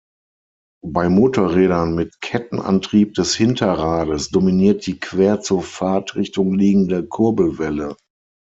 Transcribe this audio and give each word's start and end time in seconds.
Bei 0.83 1.09
Motorrädern 1.09 1.93
mit 1.93 2.21
Kettenantrieb 2.21 3.13
des 3.13 3.35
Hinterrades 3.35 4.29
dominiert 4.31 4.87
die 4.87 4.99
quer 4.99 5.41
zur 5.41 5.61
Fahrtrichtung 5.61 6.55
liegende 6.55 7.05
Kurbelwelle. 7.05 7.95